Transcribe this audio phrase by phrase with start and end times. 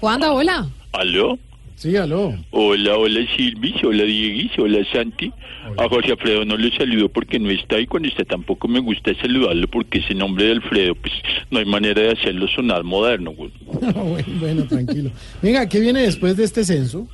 [0.00, 0.66] Wanda, hola.
[0.92, 1.38] ¿Aló?
[1.76, 2.34] Sí, aló.
[2.50, 5.32] Hola, hola Silvis, hola Dieguis, hola Santi.
[5.78, 9.14] A Jorge Alfredo no le saludo porque no está y cuando está tampoco me gusta
[9.14, 11.14] saludarlo porque ese nombre de Alfredo, pues
[11.50, 13.32] no hay manera de hacerlo sonar moderno.
[13.32, 13.50] güey.
[13.94, 15.10] bueno, bueno, tranquilo.
[15.40, 17.08] Venga, ¿qué viene después de este censo?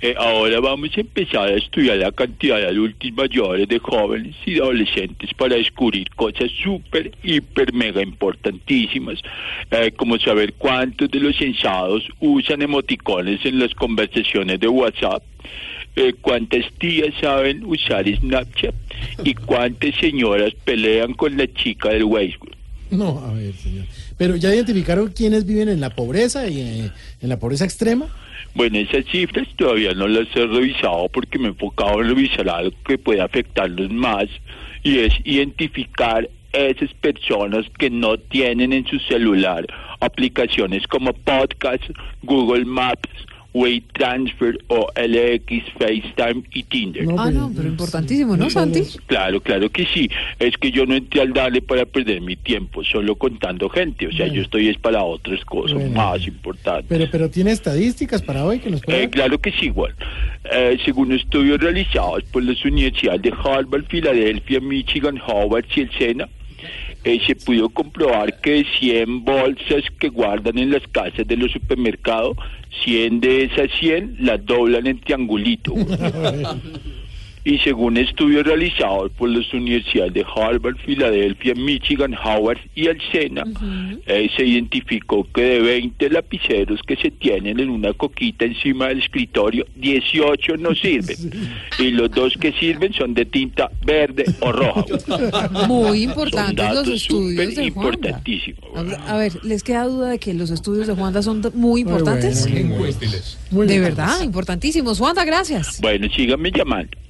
[0.00, 4.54] Eh, ahora vamos a empezar a estudiar la cantidad de adultos mayores, de jóvenes y
[4.54, 9.20] de adolescentes para descubrir cosas súper, hiper, mega importantísimas,
[9.70, 15.22] eh, como saber cuántos de los censados usan emoticones en las conversaciones de WhatsApp,
[15.96, 18.74] eh, cuántas tías saben usar Snapchat
[19.24, 22.55] y cuántas señoras pelean con la chica del Facebook.
[22.96, 23.86] No, a ver, señor.
[24.16, 28.06] Pero ya identificaron quiénes viven en la pobreza y eh, en la pobreza extrema.
[28.54, 32.74] Bueno, esas cifras todavía no las he revisado porque me he enfocado en revisar algo
[32.86, 34.26] que puede afectarlos más
[34.82, 39.66] y es identificar esas personas que no tienen en su celular
[40.00, 41.84] aplicaciones como Podcast,
[42.22, 43.10] Google Maps,
[43.56, 47.04] Weight Transfer o LX, FaceTime y Tinder.
[47.04, 48.82] No, Ah, no, pero importantísimo, ¿no, Santi?
[49.06, 50.10] Claro, claro que sí.
[50.38, 54.06] Es que yo no entré al darle para perder mi tiempo, solo contando gente.
[54.06, 54.34] O sea, Bueno.
[54.34, 55.90] yo estoy es para otras cosas Bueno.
[55.96, 56.86] más importantes.
[56.88, 59.94] Pero, pero tiene estadísticas para hoy que nos puede Eh, claro que sí, igual.
[60.52, 66.28] Eh, según estudios realizados por las universidades de Harvard, Filadelfia, Michigan, Howard y el SENA,
[67.06, 71.52] eh, se pudo comprobar que de 100 bolsas que guardan en las casas de los
[71.52, 72.36] supermercados,
[72.82, 75.72] 100 de esas 100 las doblan en triangulito.
[77.48, 83.44] Y según estudios realizados por las universidades de Harvard, Filadelfia, Michigan, Howard y el SENA,
[84.04, 88.98] eh, se identificó que de 20 lapiceros que se tienen en una coquita encima del
[88.98, 91.16] escritorio, 18 no sirven.
[91.78, 94.84] Y los dos que sirven son de tinta verde o roja.
[95.68, 98.20] Muy importantes los estudios de Juanda.
[99.06, 102.50] A ver, ¿les queda duda de que los estudios de Juanda son muy importantes?
[102.50, 102.96] bueno, muy bueno.
[103.52, 103.84] Muy De bien.
[103.84, 104.98] verdad, importantísimos.
[104.98, 105.80] Juanda, gracias.
[105.80, 107.05] Bueno, síganme llamando.